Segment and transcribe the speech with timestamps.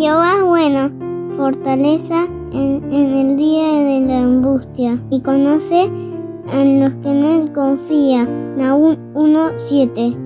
[0.00, 5.90] Jehová es bueno, fortaleza en, en el día de la angustia, y conoce
[6.48, 8.56] a los que en él confían.
[8.56, 10.16] Nahum 1.7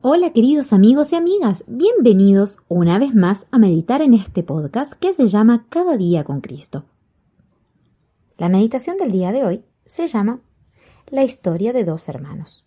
[0.00, 5.12] Hola queridos amigos y amigas, bienvenidos una vez más a meditar en este podcast que
[5.12, 6.86] se llama Cada día con Cristo.
[8.36, 10.40] La meditación del día de hoy se llama
[11.08, 12.66] La historia de dos hermanos.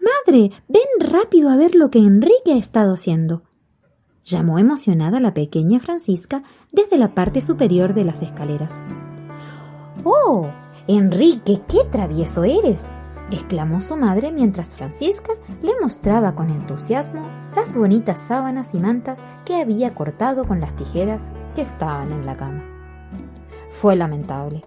[0.00, 3.42] Madre, ven rápido a ver lo que Enrique ha estado haciendo.
[4.24, 6.42] Llamó emocionada la pequeña Francisca
[6.72, 8.82] desde la parte superior de las escaleras.
[10.04, 10.48] ¡Oh!
[10.86, 12.92] Enrique, qué travieso eres
[13.30, 19.56] exclamó su madre mientras Francisca le mostraba con entusiasmo las bonitas sábanas y mantas que
[19.56, 22.64] había cortado con las tijeras que estaban en la cama.
[23.70, 24.62] Fue lamentable,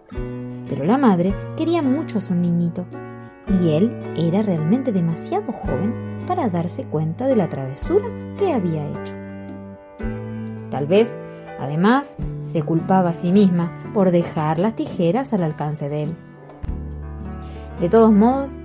[0.69, 2.85] pero la madre quería mucho a su niñito,
[3.47, 5.93] y él era realmente demasiado joven
[6.27, 8.05] para darse cuenta de la travesura
[8.37, 9.13] que había hecho.
[10.69, 11.19] Tal vez,
[11.59, 16.15] además, se culpaba a sí misma por dejar las tijeras al alcance de él.
[17.79, 18.61] De todos modos,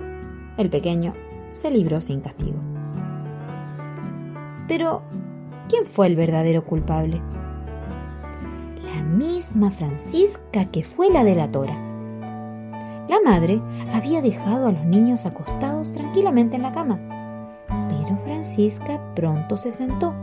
[0.57, 1.13] el pequeño
[1.51, 2.59] se libró sin castigo.
[4.67, 5.01] Pero,
[5.67, 7.21] ¿quién fue el verdadero culpable?
[8.83, 11.88] La misma Francisca que fue la delatora.
[13.09, 13.59] La madre
[13.91, 16.99] había dejado a los niños acostados tranquilamente en la cama,
[17.67, 20.13] pero Francisca pronto se sentó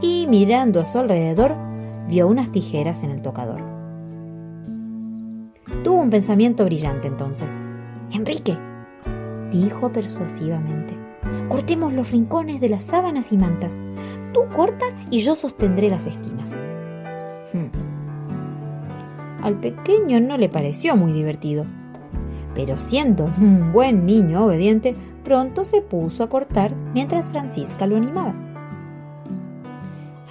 [0.00, 1.56] y mirando a su alrededor
[2.08, 3.60] vio unas tijeras en el tocador.
[5.82, 7.58] Tuvo un pensamiento brillante entonces
[8.12, 8.56] Enrique,
[9.50, 10.96] dijo persuasivamente,
[11.48, 13.80] cortemos los rincones de las sábanas y mantas.
[14.32, 16.52] Tú corta y yo sostendré las esquinas.
[19.42, 21.64] Al pequeño no le pareció muy divertido,
[22.58, 28.34] pero siendo un buen niño obediente, pronto se puso a cortar mientras Francisca lo animaba.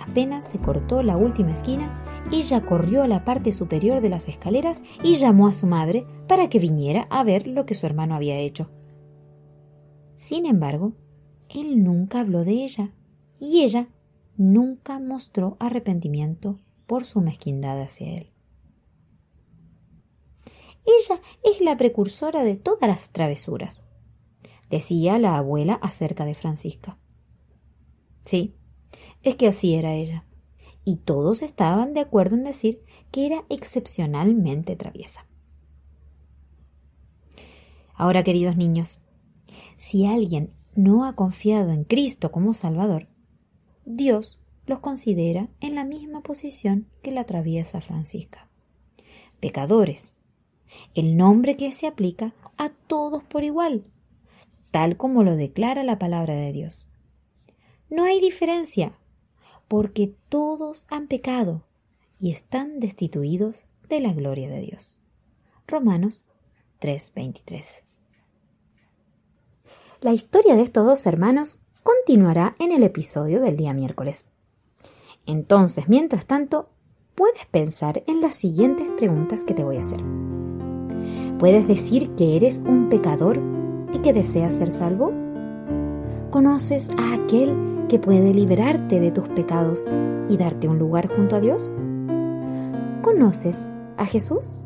[0.06, 4.84] Apenas se cortó la última esquina, ella corrió a la parte superior de las escaleras
[5.04, 8.36] y llamó a su madre para que viniera a ver lo que su hermano había
[8.36, 8.68] hecho.
[10.18, 10.92] Sin embargo,
[11.48, 12.92] él nunca habló de ella
[13.40, 13.88] y ella
[14.36, 18.34] nunca mostró arrepentimiento por su mezquindad hacia él.
[20.88, 23.86] Ella es la precursora de todas las travesuras,
[24.70, 26.98] decía la abuela acerca de Francisca.
[28.26, 28.56] Sí,
[29.22, 30.26] es que así era ella
[30.86, 32.82] y todos estaban de acuerdo en decir
[33.12, 35.28] que era excepcionalmente traviesa.
[37.94, 39.02] Ahora, queridos niños,
[39.76, 43.10] si alguien no ha confiado en Cristo como Salvador,
[43.84, 48.50] Dios los considera en la misma posición que la traviesa Francisca.
[49.42, 50.20] Pecadores,
[50.96, 53.84] el nombre que se aplica a todos por igual,
[54.72, 56.88] tal como lo declara la palabra de Dios.
[57.90, 58.94] No hay diferencia
[59.68, 61.64] porque todos han pecado
[62.20, 65.00] y están destituidos de la gloria de Dios.
[65.68, 66.26] Romanos
[66.80, 67.84] 3:23.
[70.02, 74.26] La historia de estos dos hermanos continuará en el episodio del día miércoles.
[75.26, 76.70] Entonces, mientras tanto,
[77.16, 80.04] puedes pensar en las siguientes preguntas que te voy a hacer.
[81.40, 83.40] ¿Puedes decir que eres un pecador
[83.94, 85.14] y que deseas ser salvo?
[86.32, 89.86] ¿Conoces a aquel que puede liberarte de tus pecados
[90.30, 91.72] y darte un lugar junto a Dios?
[93.04, 94.60] ¿Conoces a Jesús?